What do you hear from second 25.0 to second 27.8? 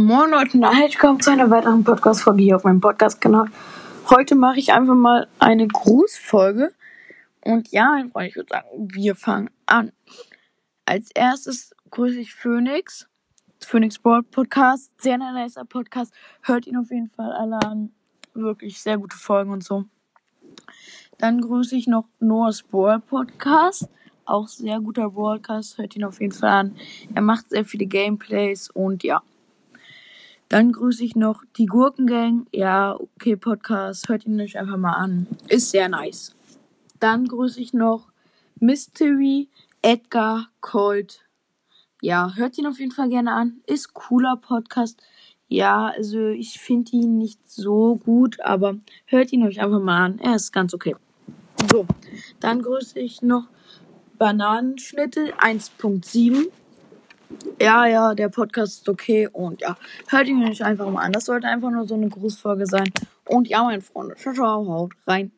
Broadcast. Hört ihn auf jeden Fall an. Er macht sehr